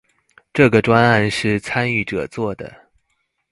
[0.51, 2.89] 這個專案是參與者做的